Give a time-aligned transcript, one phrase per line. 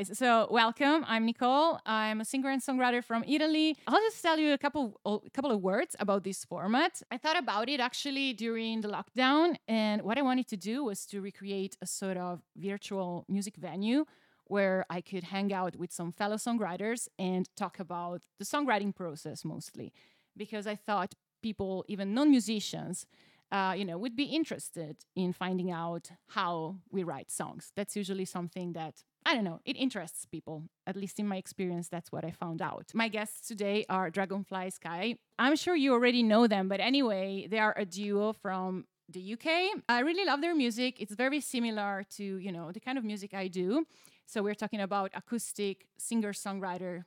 [0.00, 0.18] guys.
[0.18, 1.04] So, welcome.
[1.06, 1.78] I'm Nicole.
[1.84, 3.76] I'm a singer and songwriter from Italy.
[3.86, 7.02] I'll just tell you a couple a couple of words about this format.
[7.10, 11.06] I thought about it actually during the lockdown, and what I wanted to do was
[11.06, 14.04] to recreate a sort of virtual music venue
[14.44, 19.44] where I could hang out with some fellow songwriters and talk about the songwriting process
[19.44, 19.92] mostly,
[20.36, 23.06] because I thought people, even non-musicians,
[23.52, 27.70] uh, you know, would be interested in finding out how we write songs.
[27.76, 30.64] That's usually something that I don't know, it interests people.
[30.88, 32.90] At least in my experience, that's what I found out.
[32.94, 35.14] My guests today are Dragonfly Sky.
[35.38, 39.82] I'm sure you already know them, but anyway, they are a duo from the UK.
[39.88, 40.96] I really love their music.
[40.98, 43.86] It's very similar to, you know, the kind of music I do.
[44.26, 47.04] So we're talking about acoustic singer-songwriter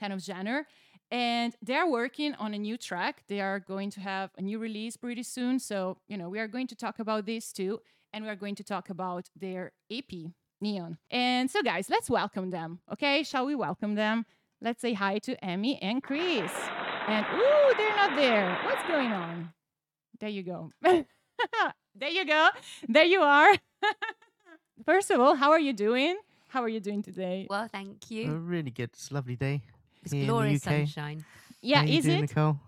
[0.00, 0.66] kind of genre.
[1.12, 3.22] And they're working on a new track.
[3.28, 5.60] They are going to have a new release pretty soon.
[5.60, 7.80] So, you know, we are going to talk about this too.
[8.12, 10.10] And we are going to talk about their EP,
[10.60, 10.98] Neon.
[11.10, 12.80] And so, guys, let's welcome them.
[12.92, 14.26] Okay, shall we welcome them?
[14.60, 16.50] Let's say hi to Emmy and Chris.
[17.06, 18.58] And, ooh, they're not there.
[18.64, 19.52] What's going on?
[20.20, 20.70] There you go.
[20.82, 22.48] there you go.
[22.88, 23.54] There you are.
[24.84, 26.16] First of all, how are you doing?
[26.48, 27.46] How are you doing today?
[27.48, 28.32] Well, thank A you.
[28.36, 29.62] really good, it's a lovely day.
[30.02, 30.72] It's here in the glorious UK.
[30.72, 31.24] sunshine.
[31.62, 32.20] yeah, How you is doing, it?
[32.22, 32.58] Nicole?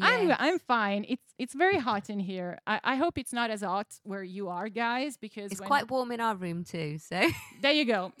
[0.00, 1.04] I'm I'm fine.
[1.08, 2.58] It's it's very hot in here.
[2.66, 6.12] I, I hope it's not as hot where you are, guys, because It's quite warm
[6.12, 6.98] in our room too.
[6.98, 7.28] So
[7.60, 8.12] there you go.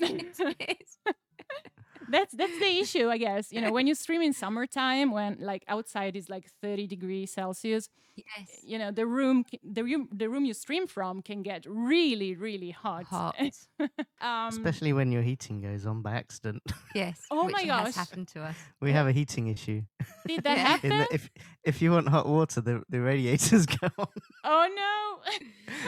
[2.14, 3.52] It's- that's that's the issue, I guess.
[3.52, 7.88] You know, when you stream in summertime, when like outside is like 30 degrees Celsius,
[8.16, 12.34] yes, you know, the room the room the room you stream from can get really
[12.34, 13.04] really hot.
[13.04, 13.34] hot.
[14.20, 16.62] um, Especially when your heating goes on by accident.
[16.94, 17.20] Yes.
[17.30, 17.86] Oh my gosh.
[17.86, 18.56] has happened to us.
[18.80, 19.82] we have a heating issue.
[20.26, 20.66] did that Yeah.
[20.68, 20.90] happen?
[20.90, 21.30] The, if
[21.64, 24.06] if you want hot water, the, the radiators go on.
[24.44, 25.32] oh no.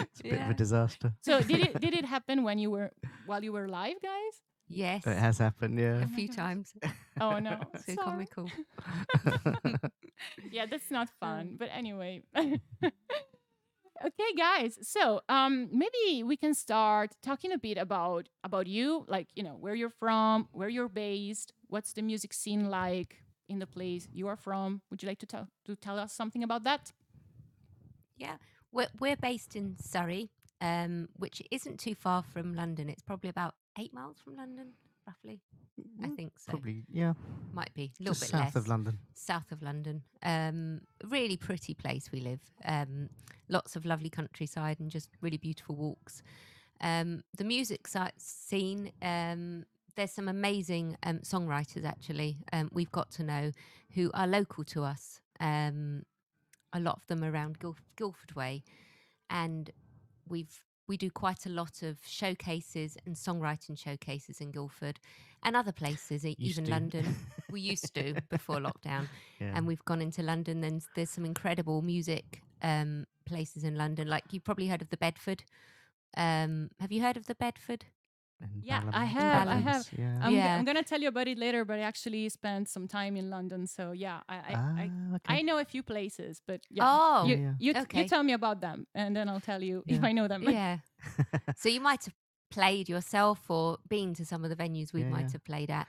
[0.03, 1.13] It's a bit of a disaster.
[1.23, 2.91] so did it did it happen when you were
[3.27, 4.35] while you were live, guys?
[4.69, 5.07] Yes.
[5.07, 6.03] It has happened, yeah.
[6.03, 6.75] A few times.
[7.21, 7.59] Oh no.
[7.77, 8.27] so Sorry.
[8.27, 8.53] comical.
[10.51, 12.23] yeah that's not fun but anyway
[14.05, 19.29] okay guys so um maybe we can start talking a bit about about you like
[19.35, 23.17] you know where you're from where you're based what's the music scene like
[23.49, 26.43] in the place you are from would you like to tell to tell us something
[26.43, 26.93] about that
[28.17, 28.37] Yeah.
[28.73, 30.31] We're, we're based in Surrey,
[30.61, 32.89] um, which isn't too far from London.
[32.89, 34.73] It's probably about eight miles from London,
[35.07, 35.41] roughly.
[36.03, 36.51] I Mm, think so.
[36.53, 37.15] Probably, yeah.
[37.53, 38.57] Might be a little Just bit south less.
[38.57, 38.99] of London.
[39.15, 40.03] south of London.
[40.23, 42.41] Um, really pretty place we live.
[42.65, 43.11] Um,
[43.49, 46.23] lots of lovely countryside and just really beautiful walks.
[46.81, 48.93] Um, the music si- scene.
[49.03, 49.65] Um,
[49.97, 52.39] there's some amazing um, songwriters actually.
[52.53, 53.51] Um, we've got to know
[53.95, 55.21] who are local to us.
[55.41, 56.05] Um,
[56.73, 58.63] a lot of them around Guil- Guildford Way,
[59.31, 59.71] and
[60.29, 65.01] we've we do quite a lot of showcases and songwriting showcases in Guildford
[65.43, 66.71] and other places, Used even to.
[66.77, 67.17] London.
[67.51, 69.09] we used to before lockdown
[69.41, 69.53] Yeah.
[69.55, 70.61] and we've gone into London.
[70.61, 74.09] Then there's some incredible music um, places in London.
[74.09, 75.45] Like you've probably heard of the Bedford.
[76.17, 77.87] Um, have you heard of the Bedford?
[78.41, 80.19] In Yeah, I Balham- have- I Balhams, Yeah.
[80.23, 80.57] I'm, Yeah.
[80.57, 83.67] I'm gonna tell you about it later but i actually spent some time in london
[83.67, 84.53] so yeah i i,
[84.83, 85.35] I, ah, okay.
[85.39, 87.55] I know a few places but yeah Oh, you, Yeah, yeah.
[87.59, 88.03] you, Okay.
[88.03, 90.79] you tell me about them and then i'll tell you if i know them yeah.
[91.57, 92.15] so you might have
[92.51, 95.33] played yourself or been to some of the venues we Yeah, might yeah.
[95.33, 95.89] have played at.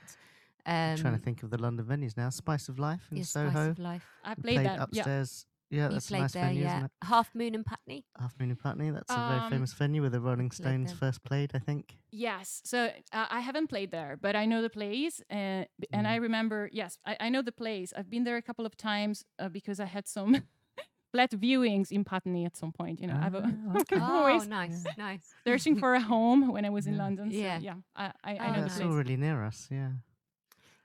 [0.66, 2.28] I'm Um, trying to think of the London venues now.
[2.30, 3.70] Spice of Life in yeah, Spice Soho.
[3.70, 4.04] of Life.
[4.24, 5.46] i We played, that yeah upstairs.
[5.70, 6.74] Yeah, you that's a nice there, venue, yeah.
[6.76, 6.90] isn't it?
[7.04, 8.04] Half Moon and Putney.
[8.20, 8.90] Half Moon and Putney.
[8.90, 10.96] That's a Um, very famous venue where the Rolling played Stones there.
[10.96, 11.96] first played, I think.
[12.10, 12.62] Yes.
[12.64, 12.78] So
[13.12, 16.10] uh, I haven't played there, but I know the place, uh, b- and Mm.
[16.10, 16.68] I remember.
[16.72, 17.92] Yes, I, I know the place.
[17.96, 20.42] I've been there a couple of times uh, because I had some
[21.12, 23.00] flat viewings in Putney at some point.
[23.00, 23.50] You know, I've Ah,
[23.80, 23.96] okay.
[24.00, 25.34] Oh, always nice, nice.
[25.46, 27.02] searching for a home when I was in Yeah.
[27.04, 27.30] London.
[27.32, 27.58] So, Yeah.
[27.58, 27.74] yeah.
[27.96, 28.82] I I, I Oh, know the That's nice.
[28.86, 28.98] all place.
[29.04, 29.90] really near us, yeah.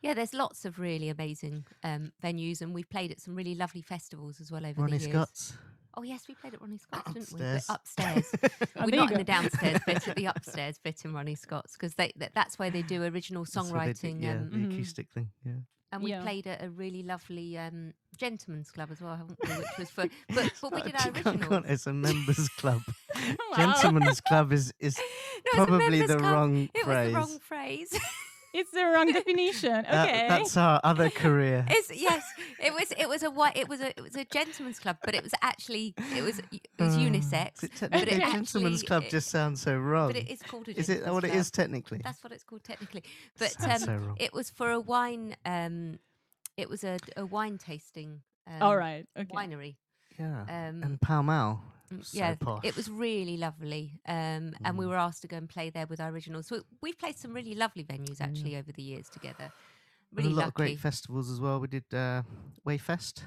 [0.02, 3.82] Yeah, there's lots of really amazing um, venues, and we've played at some really lovely
[3.82, 5.14] festivals as well over Ronnie the years.
[5.14, 5.54] Ronnie Scott's.
[5.96, 7.46] Oh yes, we played at Ronnie Scott's, didn't we?
[7.46, 7.66] Upstairs.
[7.68, 8.32] But upstairs.
[8.86, 12.14] We're not in the downstairs bit, at the upstairs bit in Ronnie Scott's because that,
[12.34, 14.24] that's where they do original That's where they do- songwriting.
[14.24, 14.74] yeah, um, the Mhm.
[14.74, 15.52] acoustic thing, yeah.
[15.92, 16.22] and we Yeah.
[16.22, 19.50] played at a really lovely um, gentleman's club as well, haven't we?
[19.54, 21.64] Which was for, but but we did our original.
[21.68, 22.82] It's a members club.
[23.52, 23.58] Wow.
[23.58, 24.98] Gentlemen's club is, is
[25.54, 26.22] No, probably the club.
[26.22, 27.12] wrong It was phrase.
[27.12, 28.00] the wrong phrase.
[28.54, 29.72] It's the wrong definition.
[29.90, 30.28] That- Okay.
[30.28, 31.66] that's our other career.
[31.70, 32.24] it's yes,
[32.64, 35.16] it was it was a white it was a it was a gentleman's club, but
[35.16, 37.64] it was actually it was it was Uh, unisex.
[37.64, 40.08] is it but technically it a gentlemen's actually- club just sounds so wrong.
[40.10, 41.40] But it is called a is it what it club.
[41.40, 42.02] is technically?
[42.04, 43.04] That's what it's called technically.
[43.40, 44.18] But um, so wrong.
[44.20, 45.36] it was for a wine.
[45.46, 46.00] Um,
[46.58, 48.22] it was a, a wine tasting.
[48.48, 49.06] Um, All right.
[49.18, 49.34] Okay.
[49.34, 49.76] Winery.
[50.20, 50.42] yeah.
[50.42, 51.64] Um, and Pall Mall.
[51.92, 52.64] Mm, So yeah, posh.
[52.64, 54.00] it was really lovely.
[54.06, 54.90] Um, and we Mm.
[54.90, 56.48] were asked to go and play there with our originals.
[56.48, 58.28] So we've played some really lovely venues Yeah.
[58.28, 59.52] actually over the years together.
[60.12, 60.48] And Really a lot lucky.
[60.50, 61.60] of great festivals as well.
[61.60, 62.24] We did uh,
[62.66, 63.24] Weyfest.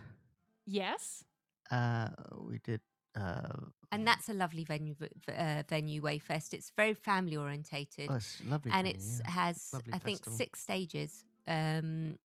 [0.67, 1.25] Yes.
[1.71, 2.09] Uh,
[2.39, 2.81] we did.
[3.17, 6.53] Uh, and that's a lovely venue, v- v- uh, venue Weyfest.
[6.53, 8.11] It's very family orientated.
[8.11, 8.73] oh, it's lovely.
[8.73, 9.31] and it yeah.
[9.31, 11.25] has Lovely I think six stages.
[11.47, 12.19] Um,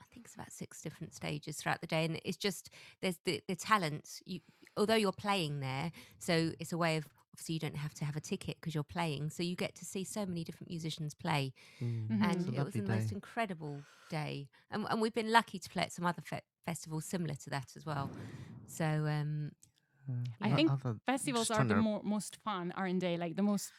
[0.00, 2.70] I think it's about six different stages throughout the day, and it's just
[3.02, 4.22] there's the the talent.
[4.24, 4.40] You
[4.78, 8.16] although you're playing there, so it's a way of obviously you don't have to have
[8.16, 11.52] a ticket because you're playing, so you get to see so many different musicians play,
[11.80, 12.22] Mm, Mhm.
[12.22, 14.48] and it was lovely the most incredible day.
[14.70, 17.68] And, and we've been lucky to play at some other fe- festivals similar to that
[17.76, 18.10] as well.
[18.66, 19.52] So um,
[20.08, 23.16] Uh, I o- think other- Festivals are the to- more, most fun, aren't they?
[23.16, 23.72] Like the most.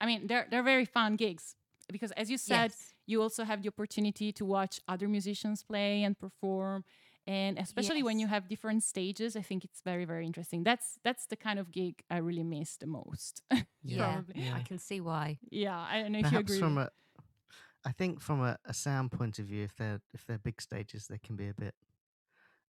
[0.00, 1.56] I mean, they're they're very fun gigs
[1.92, 6.02] because, as you said, yes, you also have the opportunity to watch other musicians play
[6.04, 6.84] and perform
[7.26, 11.26] and especially when you have different stages i think it's very very interesting that's that's
[11.26, 13.42] the kind of gig i really miss the most
[13.84, 14.42] yeah, probably.
[14.44, 14.54] Yeah.
[14.56, 15.38] I can see why.
[15.50, 16.90] yeah i don't know if you Perhaps agree from a,
[17.84, 21.06] I think from a, a sound point of view, if they're if they're big stages,
[21.06, 21.74] they can be a bit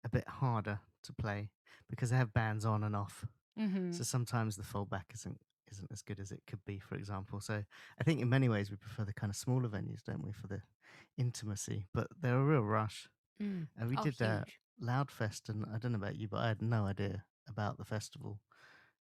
[0.04, 1.50] a bit harder to play
[1.88, 3.26] because they have bands on and off.
[3.56, 3.92] Mhm.
[3.94, 5.40] So sometimes the fallback isn't
[5.70, 7.40] isn't as good as it could be, for example.
[7.40, 7.64] So
[7.98, 10.46] I think in many ways we prefer the kind of smaller venues, don't we, for
[10.46, 10.62] the
[11.16, 11.86] intimacy?
[11.94, 13.08] But they're a real rush.
[13.42, 13.66] Mm.
[13.78, 14.58] And we Oh, did that huge.
[14.88, 18.40] Loudfest, and I don't know about you, but I had no idea about the festival.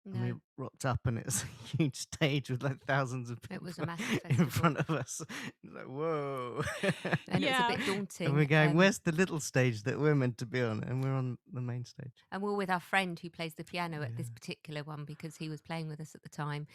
[0.04, 1.44] And we rocked up, and it was
[1.74, 4.90] a huge stage with like thousands of people It was a massive in front of
[4.90, 5.22] us.
[5.64, 6.64] Like whoa!
[7.28, 7.68] and Yeah.
[7.68, 8.28] it was a bit daunting.
[8.28, 11.04] and we're going, um, "Where's the little stage that we're meant to be on?" And
[11.04, 12.14] we're on the main stage.
[12.32, 15.50] and we're with our friend who plays the piano at this particular one because he
[15.50, 16.66] was playing with us at the time.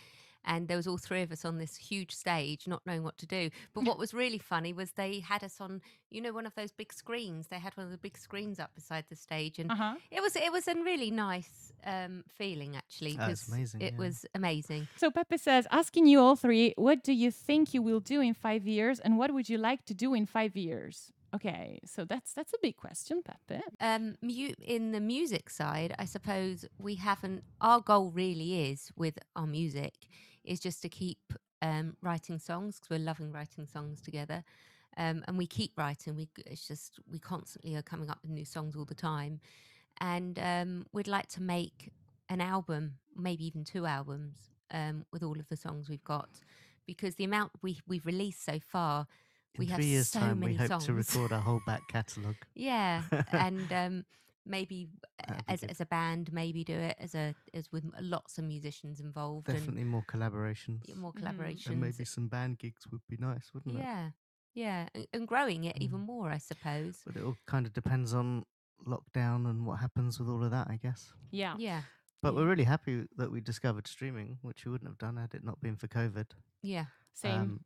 [0.47, 3.27] And there was all three of us on this huge stage, not knowing what to
[3.27, 3.51] do.
[3.75, 6.73] But what was really funny was they had us on, you know, one of those
[6.73, 7.49] big screens.
[7.49, 10.37] They had one of the big screens up beside the stage, and uh-huh it was
[10.37, 13.17] it was a really nice um, feeling actually.
[13.17, 13.99] 'cause amazing, It yeah.
[13.99, 14.89] was amazing.
[14.97, 18.35] so pepe says asking you all three what do you think you will do in
[18.35, 22.33] five years and what would you like to do in five years okay so that's
[22.33, 27.43] that's a big question pepe Um, mu- in the music side, I suppose we haven't.
[27.61, 29.95] Our goal really is with our music
[30.47, 31.33] is just to keep
[31.63, 34.45] um, writing songs because we're loving writing songs together,
[34.97, 36.17] um, and we keep writing.
[36.17, 39.41] We it's just we constantly are coming up with new songs all the time,
[40.01, 41.91] and um, we'd like to make
[42.29, 46.29] an album, maybe even two albums, um, with all of the songs we've got,
[46.87, 49.07] because the amount we we've released so far.
[49.55, 50.85] In we have three years' so time, many we hope songs.
[50.85, 52.37] to record our whole back catalogue.
[52.55, 53.03] Yeah,
[53.33, 54.05] and um,
[54.47, 54.89] maybe
[55.27, 59.01] That'd as as a band, maybe do it as a as with lots of musicians
[59.01, 60.95] involved Definitely more collaborations.
[60.97, 61.67] more collaborations.
[61.67, 63.81] And maybe some band gigs would be nice, wouldn't it?
[63.83, 64.11] yeah,
[64.55, 66.07] yeah, and, and growing it even Mm.
[66.07, 67.03] more, I suppose.
[67.05, 68.45] But it all kind of depends on
[68.87, 71.13] lockdown and what happens with all of that, I guess.
[71.31, 71.83] yeah Yeah,
[72.23, 72.41] But Yeah.
[72.41, 75.61] we're really happy that we discovered streaming, which we wouldn't have done had it not
[75.61, 76.27] been for COVID.
[76.63, 77.61] yeah, same Um,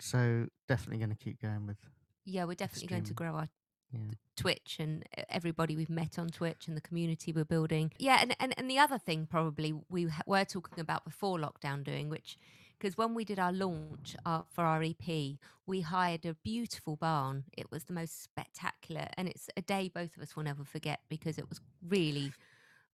[0.00, 1.78] so definitely going to keep going with,
[2.24, 2.44] yeah.
[2.44, 3.48] We're definitely going to grow our
[3.92, 4.00] yeah.
[4.36, 7.92] Twitch and e- everybody we've met on Twitch and the community we're building.
[7.98, 12.08] Yeah, and and, and the other thing probably we were talking about before lockdown doing,
[12.08, 12.36] which
[12.78, 17.44] because when we did our launch uh, for our EP, we hired a beautiful barn.
[17.56, 21.00] It was the most spectacular, and it's a day both of us will never forget
[21.08, 22.32] because it was really.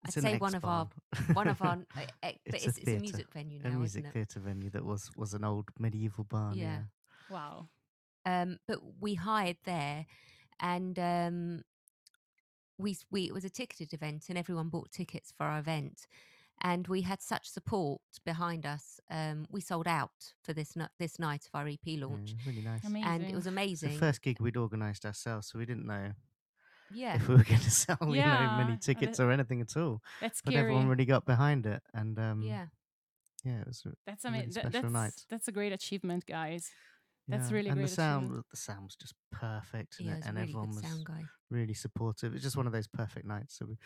[0.05, 0.87] I'd It's say one X of our
[1.33, 3.73] one of our, uh, uh, but It's it's, a it's, a music venue now, a
[3.73, 4.13] music isn't it?
[4.13, 6.55] theatre venue that was was an old medieval barn.
[6.55, 6.65] Yeah.
[6.65, 6.79] Yeah.
[7.29, 7.67] wow
[8.27, 10.05] um, but we hired there,
[10.59, 11.61] and um,
[12.77, 16.05] we we it was a ticketed event, and everyone bought tickets for our event,
[16.61, 18.99] and we had such support behind us.
[19.09, 22.61] Um, we sold out for this ni- this night of our EP launch, Yeah, really
[22.61, 22.83] nice.
[22.85, 23.91] amazing and it was It's amazing.
[23.93, 26.11] the first gig we'd organised ourselves, so we didn't know
[26.93, 29.31] yeah, if we were going to sell, you know, Yeah, many and tickets it- or
[29.31, 30.01] anything at all.
[30.21, 32.67] that's But scary everyone really got behind it, and um, yeah,
[33.43, 33.83] yeah, it was.
[33.87, 35.25] a- that's really amazing special that's night.
[35.29, 36.69] that's a great achievement guys
[37.27, 38.45] That's really and great the sound, achievement.
[38.49, 40.13] the sound was just perfect, yeah.
[40.13, 41.29] and, It and really everyone good was sound guy.
[41.49, 42.33] really supportive.
[42.33, 43.55] It's just one of those perfect nights.
[43.57, 43.77] So we,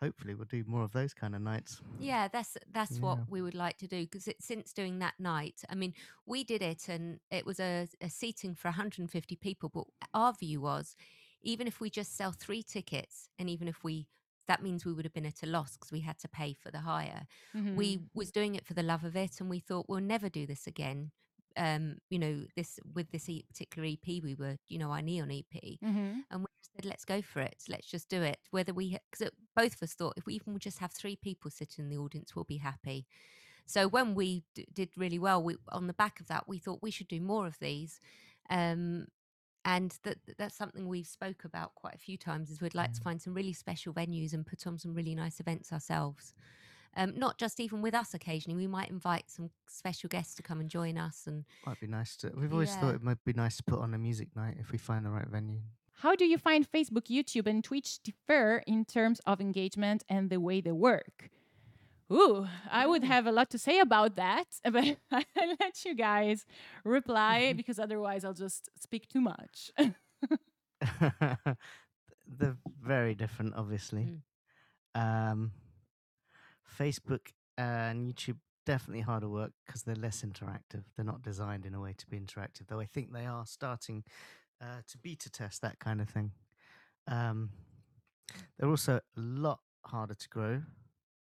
[0.00, 1.80] hopefully we'll do more of those kind of nights.
[1.98, 3.00] Yeah, that's that's Yeah.
[3.00, 5.94] what we would like to do because since doing that night, I mean,
[6.26, 10.60] we did it and it was a, a seating for 150 people, but our view
[10.62, 10.94] was
[11.42, 14.08] even if we just sell three tickets, and even if we
[14.46, 16.70] that means we would have been at a loss because we had to pay for
[16.70, 17.26] the hire.
[17.54, 17.76] Mhm.
[17.76, 20.46] We was doing it for the love of it, and we thought we'll never do
[20.46, 21.12] this again.
[21.56, 25.78] Um, you know, this with this particular EP, we were, you know, our neon EP,
[25.82, 26.24] Mhm.
[26.30, 27.64] and we said, let's go for it.
[27.68, 28.38] Let's just do it.
[28.50, 31.84] Whether we, because both of us thought if we even just have three people sitting
[31.84, 33.06] in the audience, we'll be happy.
[33.66, 36.82] So when we d- did really well, we, on the back of that, we thought
[36.82, 38.00] we should do more of these.
[38.48, 39.06] Um,
[39.64, 43.00] and that that's something we've spoke about quite a few times is we'd like to
[43.00, 43.04] Mm.
[43.04, 46.32] find some really special venues and put on some really nice events ourselves
[46.96, 48.56] Um, not just even with us occasionally.
[48.56, 51.26] We might invite some special guests to come and join us.
[51.26, 52.32] And Might be nice to.
[52.34, 52.80] We've always Yeah.
[52.80, 55.10] thought it might be nice to put on a music night if we find the
[55.10, 55.60] right venue.
[56.02, 60.40] How do you find Facebook, YouTube, and Twitch differ in terms of engagement and the
[60.40, 61.30] way they work?
[62.12, 66.44] Ooh, I would have a lot to say about that, but I'll let you guys
[66.84, 69.70] reply because otherwise I'll just speak too much.
[72.26, 74.08] They're very different, obviously.
[74.94, 75.52] Um,
[76.80, 80.84] Facebook and YouTube definitely harder work because they're less interactive.
[80.96, 84.04] They're not designed in a way to be interactive, though I think they are starting
[84.60, 86.32] uh, to beta test that kind of thing.
[87.06, 87.50] Um,
[88.58, 90.62] they're also a lot harder to grow,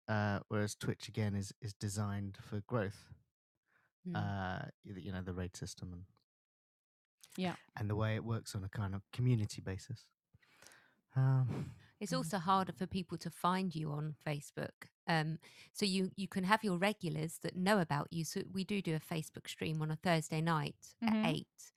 [0.09, 3.13] uh, whereas Twitch again is is designed for growth.
[4.07, 6.05] mm, Uh, you know the raid system and
[7.37, 7.57] Yeah.
[7.77, 10.07] and the way it works on a kind of community basis.
[11.17, 12.17] Um, It's Mm.
[12.19, 14.89] also harder for people to find you on Facebook.
[15.07, 15.39] Um,
[15.73, 18.25] so you you can have your regulars that know about you.
[18.25, 21.25] So we do do a Facebook stream on a Thursday night Mhm.
[21.25, 21.73] at eight.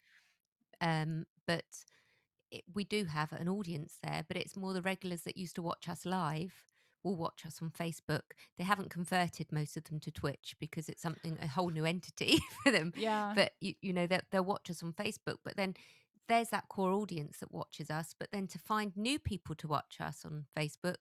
[0.81, 1.65] Um, but
[2.51, 5.61] it, we do have an audience there, but it's more the regulars that used to
[5.61, 6.53] watch us live
[7.03, 8.21] will watch us on Facebook.
[8.57, 12.39] They haven't converted most of them to Twitch because it's something a whole new entity
[12.63, 13.33] for them yeah.
[13.35, 15.75] but you, you know they'll, they'll watch us on facebook but then
[16.27, 19.97] there's that core audience that watches us but then to find new people to watch
[20.01, 20.95] us on facebook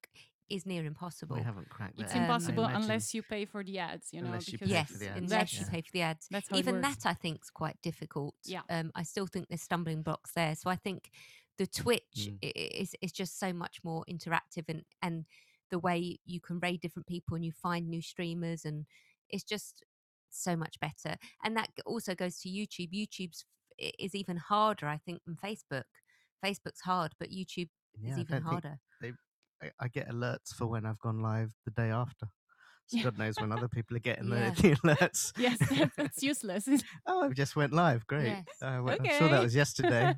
[0.48, 2.18] is near impossible we haven't cracked it's that.
[2.18, 2.82] yet, I impossible imagine.
[2.82, 4.26] unless you pay for the ads, you know.
[4.28, 6.48] Unless you because pay yes for the ads, unless you pay for the ads That's
[6.48, 8.62] how even that i think is quite difficult Yeah.
[8.70, 11.10] um i still think there's stumbling blocks there so i think
[11.58, 12.38] the twitch Mm.
[12.44, 15.24] i- i- is is just so much more interactive and and
[15.70, 18.86] the way you can raid different people and you find new streamers and
[19.28, 19.82] it's just
[20.30, 23.44] so much better and that also goes to youtube youtube's
[23.78, 25.84] is even harder i think than facebook
[26.44, 27.68] facebook's hard but youtube
[28.00, 28.78] Yeah, is even don't think- harder
[29.62, 32.26] I, I get alerts for when I've gone live the day after.
[32.88, 34.50] So God knows when other people are getting Yeah.
[34.50, 35.32] the, the alerts.
[35.38, 36.68] yes, that, that's useless.
[37.06, 38.06] Oh, I've just went live.
[38.06, 38.26] Great.
[38.26, 38.44] Yes.
[38.62, 39.10] Uh, well, okay.
[39.14, 40.14] I'm sure that was yesterday.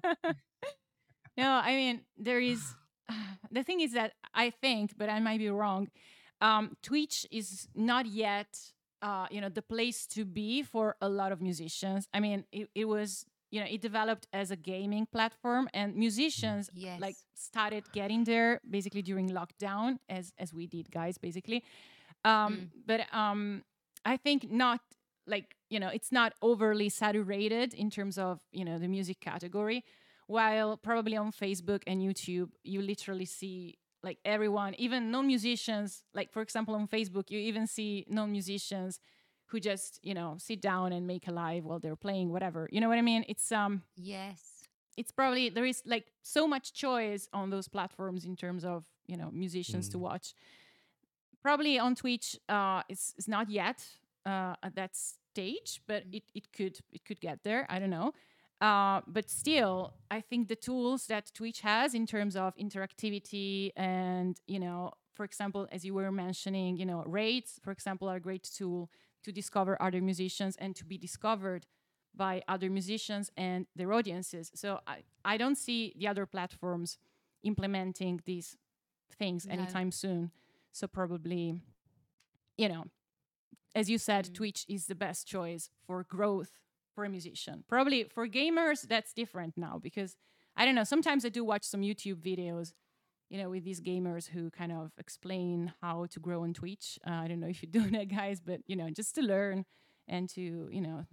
[1.37, 2.75] no, I mean there is
[3.51, 5.89] the thing is that I think, but I might be wrong.
[6.41, 8.49] Um, Twitch is not yet,
[9.03, 12.07] uh, you know, the place to be for a lot of musicians.
[12.13, 16.71] I mean, it, it was, you know, it developed as a gaming platform, and musicians
[16.75, 17.01] yes.
[17.01, 21.65] like started getting there basically during lockdown, as as we did, guys, basically.
[22.25, 23.63] Um, But um,
[24.05, 24.81] I think not
[25.27, 29.85] like you know, it's not overly saturated in terms of you know the music category.
[30.27, 36.33] While probably on Facebook and YouTube, you literally see like everyone, even non musicians, like
[36.33, 39.01] for example, on Facebook, you even see non musicians
[39.49, 42.69] who just, you know, sit down and make a live while they're playing, whatever.
[42.71, 43.25] You know what I mean?
[43.29, 44.41] It's, um, yes
[44.97, 49.17] it's probably, there is like so much choice on those platforms in terms of, you
[49.17, 50.01] know, musicians to Mm.
[50.01, 50.35] watch.
[51.41, 53.87] Probably on Twitch, uh, it's, it's not yet
[54.27, 57.65] uh, at that stage, but it, it could, it could get there.
[57.71, 58.13] I don't know.
[58.61, 64.37] Uh, but still, I think the tools that Twitch has in terms of interactivity and,
[64.49, 68.21] you know, for example, as you were mentioning, you know, raids, for example, are a
[68.21, 68.91] great tool
[69.25, 71.67] to discover other musicians and to be discovered
[72.15, 74.51] by other musicians and their audiences.
[74.55, 76.99] So I, I don't see the other platforms
[77.43, 78.57] implementing these
[79.19, 79.55] things No.
[79.55, 80.31] anytime soon.
[80.73, 81.61] So probably,
[82.57, 82.85] you know,
[83.75, 84.35] as you said, Mm.
[84.35, 86.53] Twitch is the best choice for growth
[86.95, 87.65] for a musician.
[87.69, 90.17] Probably for gamers, that's different now because
[90.57, 90.85] I don't know.
[90.85, 92.73] Sometimes I do watch some YouTube videos,
[93.31, 96.99] you know, with these gamers who kind of explain how to grow on Twitch.
[97.07, 99.65] Uh, I don't know if you do that, guys, but you know, just to learn
[100.07, 101.05] and to you know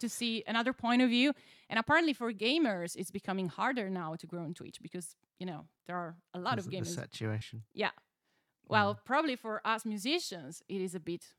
[0.00, 1.32] to see another point of view.
[1.70, 5.66] And apparently, for gamers, it's becoming harder now to grow on Twitch because you know
[5.86, 7.62] there are a lot of gamers saturation.
[7.72, 7.90] Yeah.
[8.68, 11.34] Well, probably for us musicians, it is a bit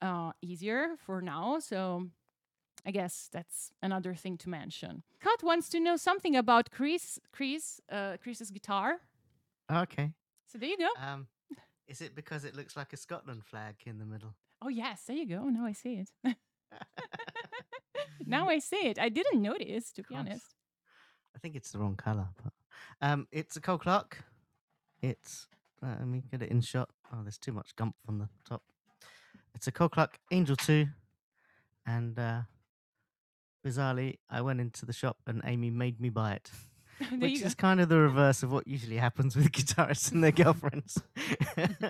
[0.00, 1.58] uh, easier for now.
[1.58, 2.08] So
[2.88, 5.02] I guess that's another thing to mention.
[5.22, 9.02] Kat wants to know something about Chris, Chris, uh, Chris's guitar.
[9.70, 10.14] Okay.
[10.46, 10.88] So there you go.
[10.98, 11.26] Um,
[11.86, 14.34] is it because it looks like a Scotland flag in the middle?
[14.62, 15.50] Oh yes, there you go.
[15.50, 16.10] Now I see it.
[18.26, 18.98] now I see it.
[18.98, 20.54] I didn't notice, to be honest.
[21.36, 22.54] I think it's the wrong color, but
[23.02, 24.24] um, it's a Cole Clark.
[25.02, 25.46] It's
[25.82, 26.88] uh, let me get it in shot.
[27.12, 28.62] Oh, there's too much gump on the top.
[29.54, 30.86] It's a Cole Clark Angel Two,
[31.86, 32.40] and uh,
[33.64, 36.50] bizarrely, I went into the shop and Amy made me buy it,
[37.18, 41.02] which is kind of the reverse of what usually happens with guitarists and their girlfriends.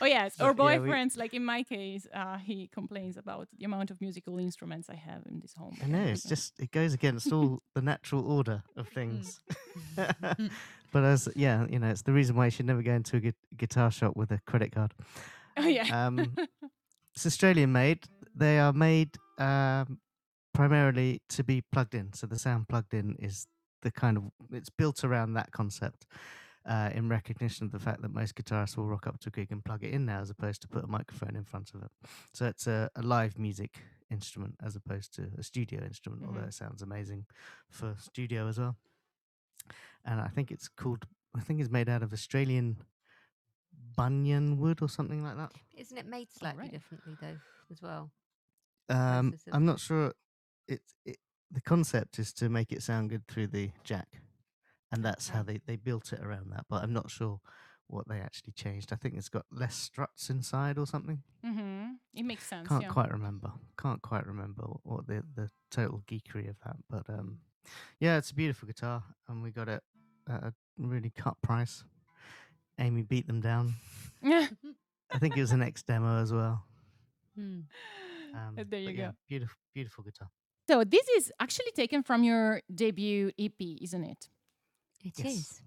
[0.00, 1.16] Oh yes, But, or yeah, we- boyfriends.
[1.16, 5.22] Like in my case, uh, he complains about the amount of musical instruments I have
[5.26, 5.76] in this home.
[5.82, 9.40] I know it's just it goes against all the natural order of things.
[9.96, 13.20] but as yeah, you know, it's the reason why you should never go into a
[13.20, 14.92] gu- guitar shop with a credit card.
[15.56, 16.06] Oh yeah.
[16.06, 16.36] Um,
[17.14, 18.04] it's Australian made.
[18.34, 19.98] They are made um,
[20.56, 22.12] primarily to be plugged in.
[22.14, 23.46] So the sound plugged in is
[23.82, 26.06] the kind of it's built around that concept.
[26.68, 29.52] Uh, in recognition of the fact that most guitarists will rock up to a gig
[29.52, 31.92] and plug it in now, as opposed to put a microphone in front of it.
[32.34, 33.78] So it's a, a live music
[34.10, 36.26] instrument as opposed to a studio instrument, Mhm.
[36.26, 37.26] although it sounds amazing
[37.70, 38.76] for studio as well.
[40.04, 42.78] And I think it's called, I think it's made out of Australian
[43.96, 45.52] bunya wood or something like that.
[45.76, 46.72] Isn't it made slightly right.
[46.72, 47.38] differently though,
[47.70, 48.10] as well?
[48.88, 50.12] Um, I'm not sure.
[50.68, 51.18] It's it,
[51.50, 54.20] the concept is to make it sound good through the jack,
[54.92, 56.66] and that's how they they built it around that.
[56.68, 57.40] But I'm not sure
[57.88, 58.92] what they actually changed.
[58.92, 61.22] I think it's got less struts inside or something.
[61.44, 61.92] Mm-hmm.
[62.14, 62.68] It makes sense.
[62.68, 62.88] Can't yeah.
[62.88, 63.52] quite remember.
[63.80, 66.76] Can't quite remember what the the total geekery of that.
[66.90, 67.38] But um,
[68.00, 69.82] yeah, it's a beautiful guitar, and we got it
[70.28, 71.84] at a really cut price.
[72.78, 73.74] Amy beat them down.
[74.24, 76.64] I think it was an X demo as well.
[77.36, 77.60] Hmm.
[78.34, 79.02] Um, there you go.
[79.02, 80.28] yeah, beautiful, beautiful guitar.
[80.68, 84.28] So this is actually taken from your debut EP, isn't it?
[85.04, 85.26] It Yes.
[85.34, 85.62] is.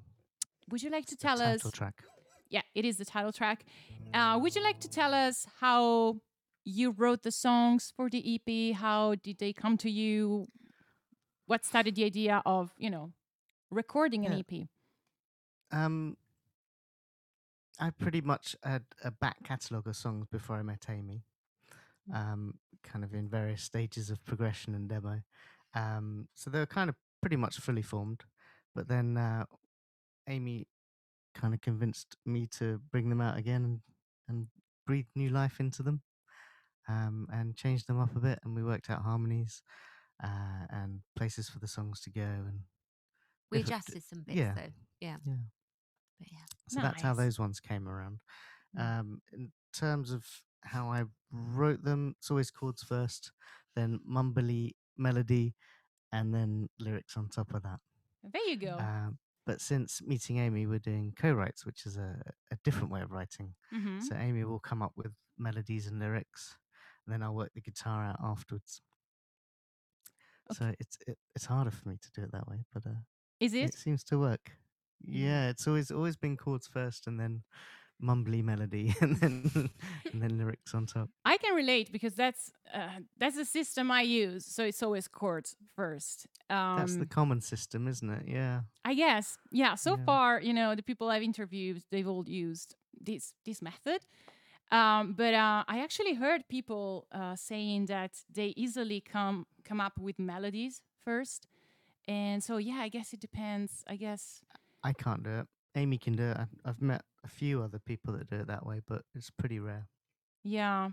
[0.69, 1.61] Would you like to It's the tell us?
[1.61, 2.03] title track.
[2.49, 3.65] Yeah, it is the title track.
[4.13, 6.19] Uh, would you like to tell us how
[6.65, 8.75] you wrote the songs for the EP?
[8.75, 10.47] How did they come to you?
[11.45, 13.13] What started the idea of you know
[13.71, 14.67] recording an E EP?
[15.71, 16.17] Um,
[17.79, 21.23] I pretty much had a back catalogue of songs before I met Amy,
[22.09, 22.15] Mm.
[22.15, 25.21] um, kind of in various stages of progression and demo.
[25.75, 28.23] Um, so they were kind of pretty much fully formed.
[28.75, 29.45] But then uh,
[30.27, 30.67] Amy
[31.35, 33.79] kind of convinced me to bring them out again and,
[34.27, 34.47] and
[34.85, 36.01] breathe new life into them
[36.87, 38.39] um, and change them up a bit.
[38.43, 39.61] And we worked out harmonies
[40.23, 42.21] uh, and places for the songs to go.
[42.21, 42.61] And
[43.51, 44.53] We adjusted some bits yeah.
[44.55, 44.73] though.
[44.99, 45.17] Yeah.
[45.25, 45.35] Yeah.
[46.19, 46.37] But yeah.
[46.69, 48.19] So that's how those ones came around.
[48.77, 48.99] Mm.
[48.99, 50.25] Um, in terms of
[50.63, 53.31] how I wrote them, it's always chords first,
[53.75, 55.55] then mumbly melody,
[56.11, 57.79] and then lyrics on top of that.
[58.23, 58.77] There you go.
[58.79, 63.11] Um, but since meeting Amy, we're doing co-writes, which is a, a different way of
[63.11, 63.55] writing.
[63.73, 64.01] Mhm.
[64.03, 66.57] So Amy will come up with melodies and lyrics,
[67.05, 68.81] and then I'll work the guitar out afterwards.
[70.51, 73.01] So it's it, it's harder for me to do it that way, but uh,
[73.39, 73.75] Is it it?
[73.75, 74.53] seems to work.
[75.01, 77.43] Yeah, it's always always been chords first, and then
[78.01, 79.69] mumbly melody, and then
[80.11, 81.09] and then lyrics on top.
[81.25, 84.45] I can relate because that's uh, that's the system I use.
[84.45, 86.27] So it's always chords first.
[86.49, 88.23] Um, That's the common system, isn't it?
[88.27, 88.61] Yeah.
[88.85, 89.37] I guess.
[89.51, 89.75] Yeah.
[89.75, 90.03] So Yeah.
[90.05, 94.05] far, you know, the people I've interviewed, they've all used this this method.
[94.71, 99.97] Um, but uh, I actually heard people uh, saying that they easily come come up
[99.99, 101.47] with melodies first,
[102.07, 103.83] and so yeah, I guess it depends.
[103.87, 104.41] I guess
[104.83, 105.47] I can't do it.
[105.79, 106.37] Amy can do it.
[106.65, 109.87] I've, met a few other people that do it that way, but it's pretty rare.
[110.43, 110.89] yeah.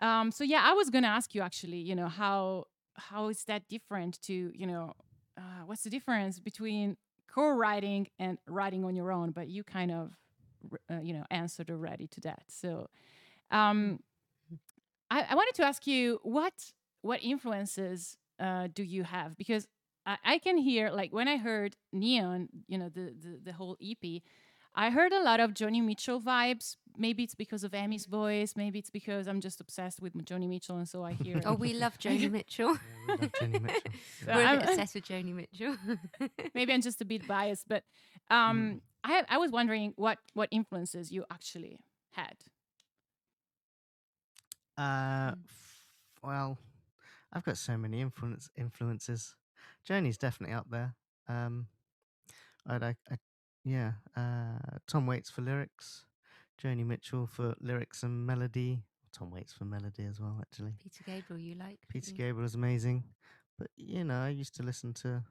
[0.00, 1.78] Um, so yeah, I was gonna ask you actually.
[1.78, 4.92] You know how how is that different to you know
[5.38, 6.96] uh, what's the difference between
[7.34, 9.30] co-writing and writing on your own?
[9.30, 10.12] But you kind of
[10.90, 12.42] uh, you know answered already to that.
[12.48, 12.88] So
[13.50, 14.00] um,
[15.10, 16.52] I, I wanted to ask you what
[17.00, 19.66] what influences uh, do you have because
[20.06, 23.76] I, I can hear like when I heard Neon, you know the, the the whole
[23.82, 24.22] EP.
[24.78, 26.76] I heard a lot of Joni Mitchell vibes.
[26.98, 28.54] Maybe it's because of Emmy's voice.
[28.56, 31.40] Maybe it's because I'm just obsessed with Joni Mitchell, and so I hear.
[31.46, 32.76] Oh, we love Joni Mitchell.
[33.08, 33.92] Yeah, we love Joni Mitchell.
[34.26, 35.76] So We're a I'm- bit obsessed with Joni Mitchell.
[36.54, 37.84] maybe I'm just a bit biased, but
[38.30, 41.78] um, I I was wondering what what influences you actually
[42.12, 42.36] had.
[44.78, 45.38] Uh, Mm.
[45.48, 45.84] f-
[46.22, 46.58] well,
[47.32, 49.34] I've got so many influence influences.
[49.88, 50.94] Joni's definitely up there.
[51.28, 51.66] Um,
[52.66, 53.16] I'd, I, I,
[53.64, 56.04] yeah, uh, Tom Waits for lyrics,
[56.62, 58.82] Joni Mitchell for lyrics and melody.
[59.16, 60.72] Tom Waits for melody as well, actually.
[60.82, 61.78] Peter Gabriel, you like?
[61.88, 62.16] Peter Mm.
[62.16, 63.04] Gabriel is amazing,
[63.58, 65.22] but you know, I used to listen to,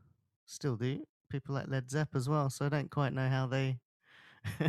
[0.45, 2.50] still do people like Led Zepp as well.
[2.50, 3.80] So I don't quite know how they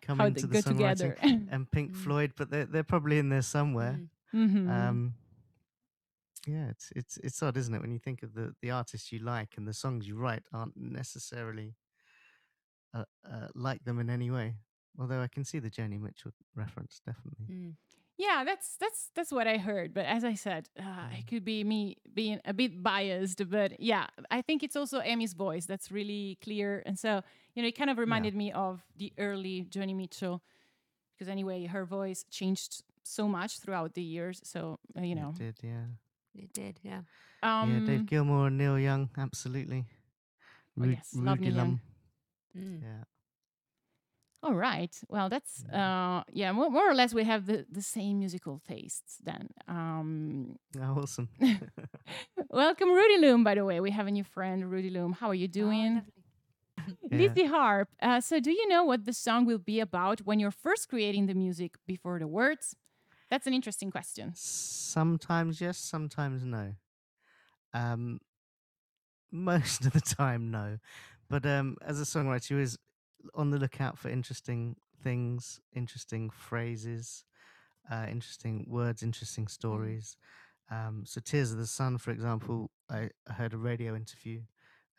[0.00, 0.96] come How into the songwriting.
[0.96, 1.16] together.
[1.50, 1.96] And Pink Mm.
[1.96, 4.00] Floyd, but they're they're probably in there somewhere.
[4.34, 4.50] Mm.
[4.66, 4.70] Mhm.
[4.70, 5.14] Um,
[6.46, 9.20] yeah, it's it's it's odd, isn't it, when you think of the the artists you
[9.20, 11.74] like and the songs you write aren't necessarily
[12.94, 14.54] uh, uh, like them in any way.
[14.98, 17.46] Although I can see the Joni Mitchell reference, definitely.
[17.50, 17.74] Mm.
[18.18, 19.94] Yeah, that's that's that's what I heard.
[19.94, 23.48] But as I said, uh, it could be me being a bit biased.
[23.48, 27.22] But yeah, I think it's also Amy's voice that's really clear, and so
[27.54, 30.42] you know, it kind of reminded me of the early Joni Mitchell,
[31.14, 34.40] because anyway, her voice changed so much throughout the years.
[34.44, 35.86] So uh, you know, It did, yeah.
[36.34, 37.02] It did, yeah.
[37.42, 39.86] um, yeah, Dave Gilmour and Neil Young, absolutely.
[40.80, 41.80] Oh, Ru- yes, love Rudy Neil Young.
[42.56, 42.80] Mm.
[42.82, 43.04] yeah.
[44.42, 44.94] All right.
[45.08, 46.16] Well, that's Yeah.
[46.18, 49.48] uh, yeah, more, more or less we have the, the same musical tastes then.
[49.68, 51.28] Um, Oh, awesome.
[52.50, 53.44] welcome, Rudy Loom.
[53.44, 55.12] By the way, we have a new friend, Rudy Loom.
[55.12, 55.94] How are you Oh, doing?
[55.94, 56.12] lovely.
[57.10, 57.34] Yeah.
[57.34, 57.88] Lizzie Harp.
[58.00, 61.26] Uh, so, do you know what the song will be about when you're first creating
[61.26, 62.74] the music before the words?
[63.32, 64.32] That's an interesting question.
[64.34, 66.74] sometimes yes, sometimes no.
[67.72, 68.20] Um,
[69.30, 70.76] most of the time, no.
[71.30, 72.76] But um, as a songwriter, you're always
[73.34, 77.24] on the lookout for interesting things, interesting phrases,
[77.90, 80.18] uh, interesting words, interesting stories.
[80.70, 84.42] Um, so, Tears of the Sun, for example, I, I heard a radio interview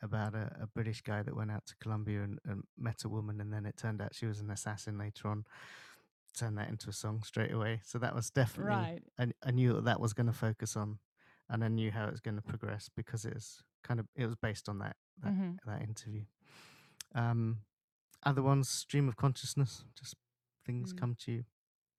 [0.02, 3.39] about a, a British guy that went out to Colombia and, and met a woman,
[3.39, 5.46] and then it turned out she was an assassin later on.
[6.38, 7.82] Turned that into a song straight away.
[7.86, 9.04] So that was definitely Right.
[9.19, 10.98] I, I knew that that was going to focus on,
[11.50, 14.26] and I knew how it was going to progress because it was kind of it
[14.26, 15.58] was based on that that, Mhm.
[15.65, 16.26] that interview.
[17.13, 17.60] Um,
[18.24, 20.15] other ones, stream of consciousness, just
[20.65, 20.98] things Mm.
[20.98, 21.46] come to you.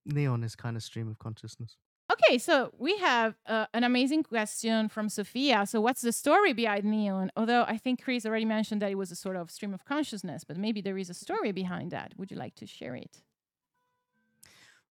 [0.04, 1.76] Neon is kind of stream of consciousness.
[2.12, 5.64] Okay, so we have uh, an amazing question from Sophia.
[5.66, 7.30] So, what's the story behind Neon?
[7.36, 10.44] Although I think Chris already mentioned that it was a sort of stream of consciousness,
[10.44, 12.14] but maybe there is a story behind that.
[12.18, 13.22] Would you like to share it?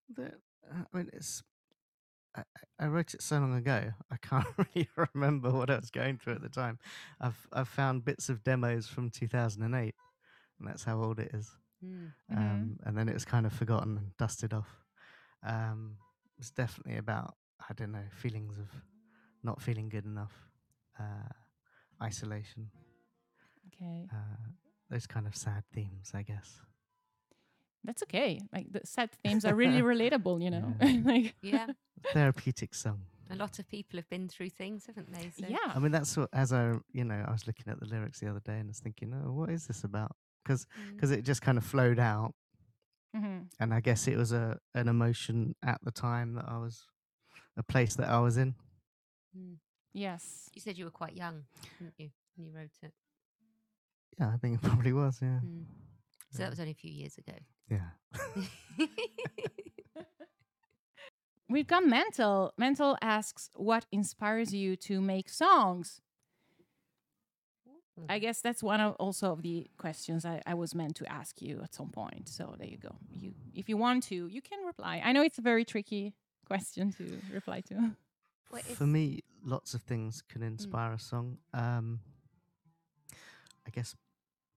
[0.09, 1.43] The, uh, I mean, it's.
[2.35, 2.43] I,
[2.79, 3.91] I- wrote it so long ago.
[4.11, 6.79] I can't really remember what I was going through at the time.
[7.21, 9.95] I've I've found bits of demos from 2008,
[10.59, 11.51] and that's how old it is.
[11.83, 12.11] Mm.
[12.31, 12.37] Mhm.
[12.37, 14.69] um, and then it was kind of forgotten and dusted off.
[15.45, 15.97] Um,
[16.37, 17.35] it's definitely about
[17.69, 18.69] I don't know feelings of
[19.43, 20.33] not feeling good enough,
[20.99, 21.29] uh,
[22.01, 22.71] isolation,
[23.67, 24.51] Okay, uh,
[24.89, 26.61] those kind of sad themes, I guess.
[27.83, 28.39] That's okay.
[28.53, 30.73] Like the sad themes are really relatable, you know.
[30.81, 30.99] Yeah.
[31.05, 31.67] like, Yeah.
[32.13, 33.01] Therapeutic song.
[33.29, 35.31] A lot of people have been through things, haven't they?
[35.37, 35.57] So yeah.
[35.73, 38.29] I mean, that's what as I you know I was looking at the lyrics the
[38.29, 40.15] other day and I was thinking, oh, what is this about?
[40.43, 40.67] Because
[41.01, 41.11] Mm.
[41.17, 42.33] it just kind of flowed out,
[43.15, 43.47] Mhm.
[43.59, 46.85] and I guess it was a an emotion at the time that I was
[47.57, 48.55] a place that I was in.
[49.37, 49.55] Mm.
[49.93, 50.49] Yes.
[50.53, 51.45] You said you were quite young,
[51.79, 52.93] didn't you, when you wrote it?
[54.19, 55.19] Yeah, I think it probably was.
[55.21, 55.65] Yeah, Mm.
[56.31, 56.45] So Yeah.
[56.45, 57.33] that was only a few years ago.
[57.69, 58.85] Yeah.
[61.49, 62.53] We've got Mental.
[62.57, 66.01] Mental asks, what inspires you to make songs?
[68.09, 71.41] I guess that's one of also of the questions I, I was meant to ask
[71.41, 72.27] you at some point.
[72.27, 72.95] So there you go.
[73.13, 75.01] You, if you want to, you can reply.
[75.03, 76.15] I know it's a very tricky
[76.47, 77.91] question to reply to.
[78.51, 81.37] Well, For me, lots of things can inspire a song.
[81.53, 81.99] Um,
[83.67, 83.95] I guess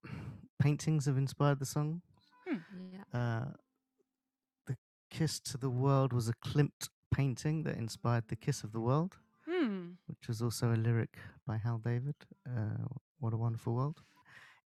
[0.59, 2.01] paintings have inspired the song.
[2.47, 3.05] Yeah.
[3.13, 3.53] Uh,
[4.67, 4.77] the
[5.11, 9.17] Kiss to the World was a Klimt painting that inspired the Kiss of the World,
[9.49, 9.93] Hmm.
[10.07, 12.17] which was also a lyric by Hal David.
[12.49, 12.87] Uh,
[13.21, 14.03] what a wonderful world.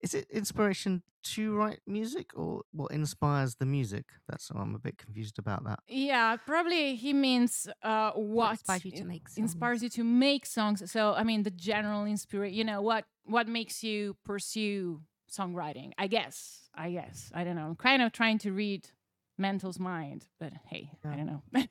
[0.01, 4.05] Is it inspiration to write music or what inspires the music?
[4.27, 5.79] That's I'm a bit confused about that.
[5.87, 9.37] Yeah, probably he means uh, what, inspired you to make songs?
[9.37, 10.91] inspires you to make songs.
[10.91, 12.57] So I mean, the general inspiration.
[12.57, 15.91] You know what what makes you pursue songwriting?
[15.97, 16.69] I guess.
[16.75, 17.31] I guess.
[17.33, 17.65] I don't know.
[17.67, 18.89] I'm kind of trying to read
[19.37, 21.43] Mental's mind, but hey, I don't know.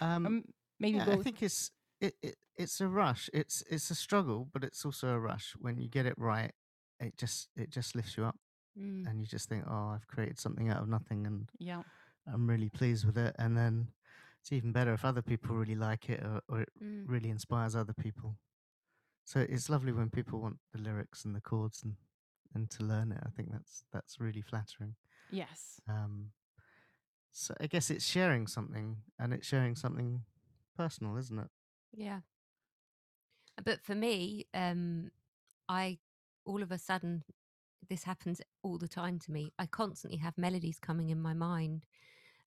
[0.00, 0.44] Um, um,
[0.80, 1.20] maybe yeah, both.
[1.20, 3.30] I think it's it, it it's a rush.
[3.32, 5.54] It's it's a struggle, but it's also a rush.
[5.60, 6.50] When you get it right,
[6.98, 8.36] it just it just lifts you up,
[8.76, 9.06] Mm.
[9.08, 11.82] and you just think, oh, I've created something out of nothing, and yeah.
[12.32, 13.36] I'm really pleased with it.
[13.38, 13.88] And then
[14.40, 17.04] it's even better if other people really like it, or, or it Mm.
[17.06, 18.38] really inspires other people.
[19.24, 21.94] So it's lovely when people want the lyrics and the chords and
[22.54, 23.20] and to learn it.
[23.24, 24.94] I think that's that's really flattering.
[25.30, 25.80] Yes.
[25.88, 26.30] Um,
[27.32, 30.22] so I guess it's sharing something, and it's sharing something
[30.76, 31.48] personal, isn't it?
[31.94, 32.20] Yeah.
[33.64, 35.10] But for me, um,
[35.68, 35.98] I
[36.44, 37.22] all of a sudden,
[37.88, 39.52] this happens all the time to me.
[39.58, 41.84] I constantly have melodies coming in my mind.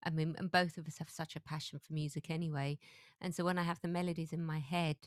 [0.03, 2.77] I mean, and both of us have such a passion for music anyway.
[3.21, 4.97] And so when I have the melodies in my head,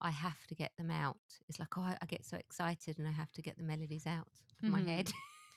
[0.00, 1.16] I have to get them out.
[1.48, 4.06] It's like, oh, I, I get so excited and I have to get the melodies
[4.06, 4.28] out
[4.62, 4.86] of my Mhm.
[4.86, 5.12] head.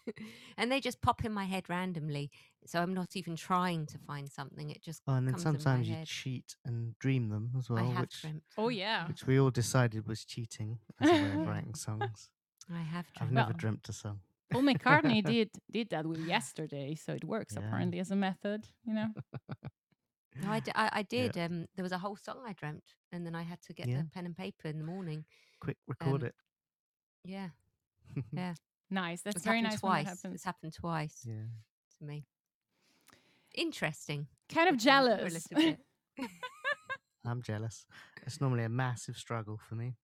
[0.57, 2.31] and they just pop in my head randomly.
[2.65, 4.69] So I'm not even trying to find something.
[4.69, 6.07] It just Oh, and then comes in my sometimes you head.
[6.07, 7.79] cheat and dream them as well.
[7.79, 8.43] I have which dreamt.
[8.57, 9.07] Oh yeah.
[9.07, 12.29] which we all decided was cheating as a way of writing songs.
[12.73, 14.19] I have I've never Well, dreamt a song.
[14.49, 17.65] Paul McCartney did did that with yesterday, so it works Yeah.
[17.67, 18.67] apparently as a method.
[18.85, 19.07] You know.
[20.41, 21.27] No, I, d- I, I Yeah.
[21.29, 21.37] did.
[21.37, 23.99] Um, there was a whole song I dreamt, and then I had to get Yeah.
[24.01, 25.25] the pen and paper in the morning.
[25.59, 26.35] Quick, record Um, it.
[27.23, 27.49] Yeah,
[28.31, 28.53] yeah.
[28.89, 29.21] Nice.
[29.21, 30.07] That's it's very happened nice when that twice.
[30.21, 30.35] happens.
[30.35, 31.47] It's happened twice yeah.
[31.99, 32.25] to me.
[33.53, 34.27] Interesting.
[34.53, 35.33] Kind of can a jealous.
[35.51, 35.79] little bit.
[37.25, 37.85] I'm jealous.
[38.25, 39.95] It's normally a massive struggle for me.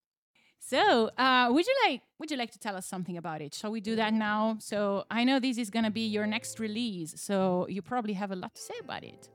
[0.60, 3.54] So, uh, would you like would you like to tell us something about it?
[3.54, 4.58] Shall we do that now?
[4.60, 8.36] So, I know this is gonna be your next release, so you probably have a
[8.36, 9.30] lot to say about it.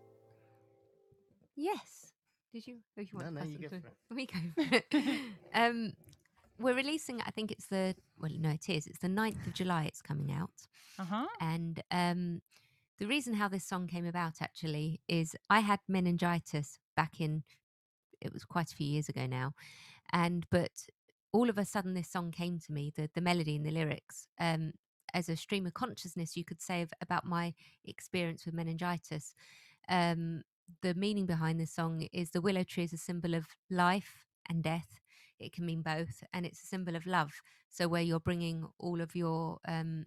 [1.59, 2.13] Yes.
[2.53, 2.77] Did you?
[2.97, 3.97] Oh, you want No, to no, you go for it.
[4.15, 4.39] We go.
[4.55, 5.21] for it.
[5.55, 5.93] um,
[6.59, 7.21] we're releasing.
[7.21, 7.95] I think it's the.
[8.19, 8.87] Well, no, it is.
[8.87, 9.85] It's the 9th of July.
[9.85, 10.53] It's coming out.
[10.99, 11.27] Uh huh.
[11.41, 12.43] And um,
[12.99, 17.43] the reason how this song came about actually is I had meningitis back in,
[18.21, 19.53] it was quite a few years ago now.
[20.13, 20.73] And, but
[21.33, 24.27] all of a sudden, this song came to me, the, the melody and the lyrics,
[24.41, 24.73] um,
[25.15, 29.35] as a stream of consciousness, you could say, of, about my experience with meningitis.
[29.89, 30.43] Um,
[30.83, 34.63] the meaning behind this song is the willow tree is a symbol of life and
[34.63, 35.01] death.
[35.39, 37.33] It can mean both, and it's a symbol of love.
[37.71, 40.07] So where you're bringing all of your um,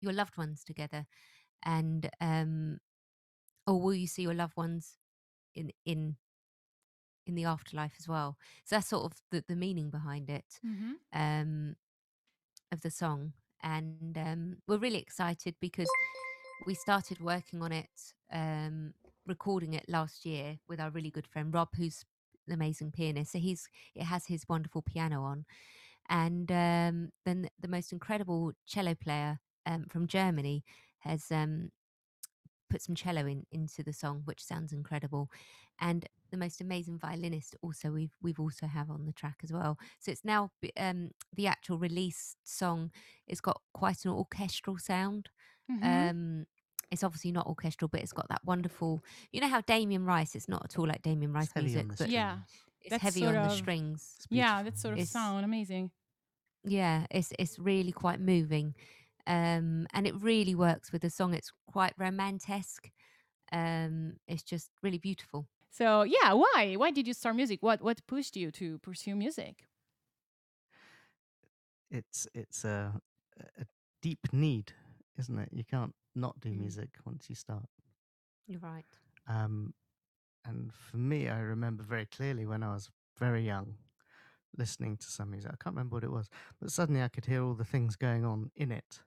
[0.00, 1.06] your loved ones together
[1.64, 2.78] and um
[3.66, 4.96] or will you see your loved ones
[5.54, 6.16] in in
[7.26, 10.92] in the afterlife as well so that's sort of the, the meaning behind it Mm-hmm.
[11.12, 11.76] um
[12.72, 15.88] of the song and um we're really excited because
[16.66, 18.94] we started working on it um
[19.26, 22.04] recording it last year with our really good friend rob who's
[22.46, 25.44] an amazing pianist so he's it has his wonderful piano on
[26.08, 30.64] and um then the most incredible cello player um, from Germany
[31.00, 31.70] has um,
[32.70, 35.28] put some cello in into the song, which sounds incredible.
[35.80, 39.78] And the most amazing violinist also we've we've also have on the track as well.
[39.98, 42.90] So it's now um, the actual released song.
[43.26, 45.28] It's got quite an orchestral sound.
[45.70, 46.06] Mm-hmm.
[46.92, 49.02] It's obviously not orchestral, but it's got that wonderful.
[49.32, 50.34] You know how Damien Rice?
[50.36, 52.38] It's not at all like Damien Rice It's music, but Yeah.
[52.82, 54.26] it's That's heavy sort on the strings.
[54.30, 54.64] Yeah, beautiful.
[54.72, 55.90] that sort of It's- sound amazing.
[56.64, 58.72] yeah it's it's really quite moving
[59.26, 62.92] um and it really works with the song it's quite romantic
[63.52, 66.74] um it's just really beautiful So, yeah, why?
[66.76, 67.62] Why did you start music?
[67.62, 69.54] What what pushed you to pursue music?
[71.90, 73.00] It's it's a,
[73.58, 73.64] a
[74.02, 74.72] deep need,
[75.18, 75.48] isn't it?
[75.52, 76.58] You can't not do Mm.
[76.58, 77.68] music once you start.
[78.46, 78.86] you're right
[79.26, 79.74] Um,
[80.44, 83.76] and for me, I remember very clearly when I was very young,
[84.56, 85.50] listening to some music.
[85.52, 86.28] I can't remember what it was,
[86.60, 89.00] but suddenly I could hear all the things going on in it.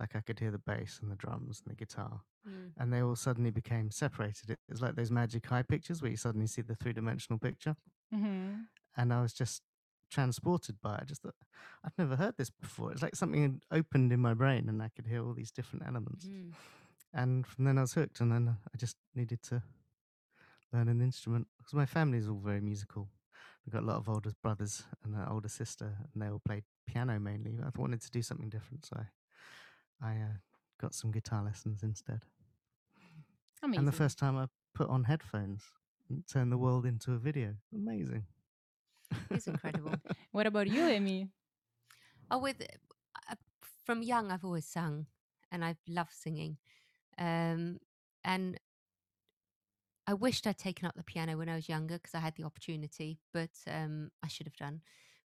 [0.00, 2.22] Like I could hear the bass and the drums and the guitar,
[2.78, 4.50] and they all suddenly became separated.
[4.50, 7.76] It was like those magic eye pictures where you suddenly see the three dimensional picture.
[8.12, 8.62] Mm-hmm.
[8.96, 9.62] And I was just
[10.12, 11.00] transported by it.
[11.02, 11.34] I just thought,
[11.84, 12.92] I've never heard this before.
[12.92, 15.86] It's like something had opened in my brain and I could hear all these different
[15.86, 16.26] elements.
[16.26, 16.52] Mhm.
[17.14, 19.62] And from then I was hooked, and then I just needed to
[20.72, 23.10] learn an instrument because my family is all very musical.
[23.66, 26.64] I've got a lot of older brothers and an older sister, and they all played
[26.86, 27.58] piano mainly.
[27.62, 28.96] I wanted to do something different, so
[30.02, 30.36] I, I uh,
[30.80, 32.24] got some guitar lessons instead.
[33.62, 33.78] Amazing.
[33.78, 35.62] And the first time I put on headphones
[36.08, 38.24] and turned the world into a video, amazing.
[39.32, 40.00] It's incredible
[40.32, 41.28] What about you, Amy?
[42.30, 42.60] oh with
[43.30, 43.34] uh,
[43.84, 45.06] from young i've always sung
[45.50, 46.56] and I love singing
[47.18, 47.78] um
[48.24, 48.58] and
[50.06, 52.44] I wished I'd taken up the piano when I was younger because I had the
[52.44, 54.80] opportunity, but um, I should have done.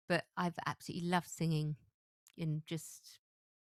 [0.08, 1.76] But I've absolutely loved singing
[2.38, 3.18] and just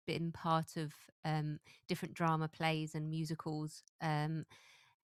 [0.06, 0.92] been part of
[1.24, 3.82] um, different drama plays and musicals.
[4.00, 4.46] Um,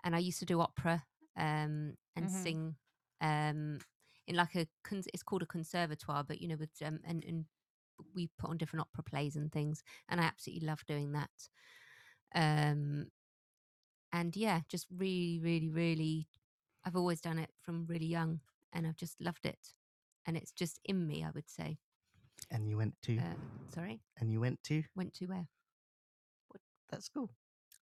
[0.05, 1.05] and I used to do opera
[1.37, 2.31] um, and Mhm.
[2.31, 2.76] sing
[3.20, 3.79] um,
[4.27, 7.45] in like a it's called a conservatoire, but you know, with um, and, and
[8.15, 11.31] we put on different opera plays and things, and I absolutely love doing that.
[12.35, 13.11] Um,
[14.12, 16.29] and yeah, just really, really, really,
[16.85, 18.41] I've always done it from really young,
[18.73, 19.75] and I've just loved it,
[20.27, 21.79] and it's just in me, I would say.
[22.51, 23.35] And you went to, Uh,
[23.69, 25.49] sorry, and you went to went to where?
[26.91, 27.31] that school.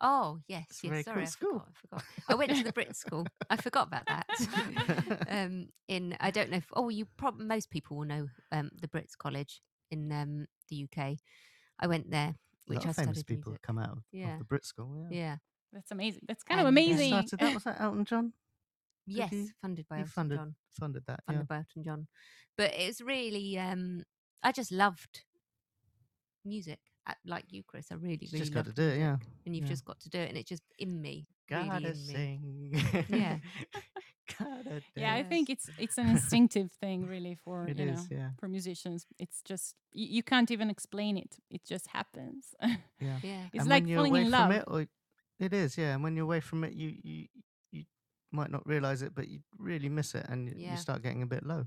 [0.05, 1.05] Oh yes, It's a very yes.
[1.07, 1.51] cool Sorry, I school.
[1.53, 1.69] forgot.
[1.69, 2.05] I forgot.
[2.29, 3.27] I went to the Brit School.
[3.49, 4.27] I forgot about that.
[5.31, 6.57] um, in I don't know.
[6.57, 10.85] If, oh, you probably most people will know um, the Brits College in um, the
[10.89, 11.17] UK.
[11.79, 12.35] I went there, A
[12.67, 13.63] which lot I of famous studied people music.
[13.63, 14.33] come out of, Yeah.
[14.33, 15.07] of the Brit School.
[15.11, 15.17] Yeah.
[15.19, 15.37] Yeah.
[15.73, 16.23] That's amazing.
[16.27, 17.09] That's kind of And, uh, amazing.
[17.11, 17.55] started that?
[17.55, 18.33] Was that Elton John?
[19.07, 20.55] Yes, you- funded by you Elton funded John.
[20.81, 21.21] Funded that.
[21.27, 21.47] funded Yeah.
[21.49, 22.07] by Elton John.
[22.57, 24.03] But it was really, um,
[24.43, 25.23] I just loved
[26.45, 27.87] music, uh, like you, Chris.
[27.91, 28.99] I really, really just got to do it.
[28.99, 29.17] Yeah.
[29.47, 29.71] And you've yeah.
[29.71, 31.27] just got to do it, and it's just in me.
[31.51, 32.73] really Gotta in me.
[33.09, 33.39] Yeah.
[34.39, 38.17] Gotta yeah, I think it's it's an instinctive thing, really, for It you is, know,
[38.17, 38.29] yeah.
[38.39, 39.05] for musicians.
[39.19, 41.37] It's just you, you can't even explain it.
[41.51, 42.55] It just happens.
[43.01, 43.19] Yeah.
[43.23, 43.43] Yeah.
[43.53, 44.49] it's and like when you're falling away in love.
[44.49, 44.87] from it, or
[45.41, 45.95] it is, yeah.
[45.95, 47.27] And when you're away from it, you you
[47.73, 47.85] you
[48.31, 50.71] might not realize it, but you really miss it, and Yeah.
[50.71, 51.67] you start getting a bit low.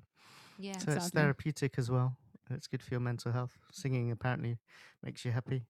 [0.58, 0.78] Yeah.
[0.78, 2.15] So it's therapeutic as well.
[2.49, 3.58] It's good for your mental health.
[3.71, 4.58] Singing apparently
[5.03, 5.63] makes you happy.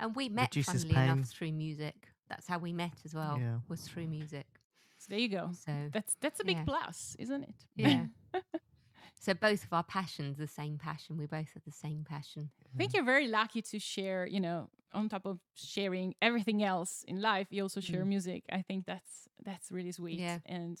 [0.00, 1.10] And we met, reduces funnily pain.
[1.18, 2.08] enough, through music.
[2.28, 3.38] That's how we met as well.
[3.38, 3.58] Yeah.
[3.68, 4.46] Was through music.
[4.98, 5.50] So there you go.
[5.52, 6.64] So That's that's a big Yeah.
[6.64, 7.54] plus, isn't it?
[7.76, 8.06] yeah,
[9.20, 11.16] So both of our passions, the same passion.
[11.16, 12.50] We both have the same passion.
[12.74, 17.04] I think you're very lucky to share, you know, on top of sharing everything else
[17.08, 18.08] in life, you also share Mm.
[18.08, 18.44] music.
[18.52, 20.38] I think that's that's really sweet Yeah.
[20.46, 20.78] and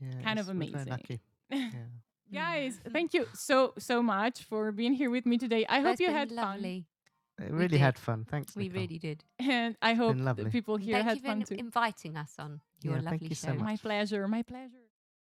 [0.00, 0.90] Yeah, kind of it's- we're very amazing.
[0.90, 1.20] lucky.
[1.50, 1.86] Yeah.
[2.32, 2.92] Guys, mm.
[2.92, 5.64] thank you so so much for being here with me today.
[5.68, 6.86] I Well, hope you had fun lovely.
[7.38, 7.80] It We really did.
[7.80, 8.24] had fun.
[8.24, 8.56] Thanks.
[8.56, 8.80] We Nicole.
[8.82, 9.24] really did.
[9.38, 10.50] and I hope been that lovely.
[10.50, 11.54] people here Thank had you for fun in- too.
[11.56, 13.54] inviting us on your Yeah, thank lovely you so show.
[13.54, 13.62] much.
[13.64, 14.85] My pleasure, my pleasure.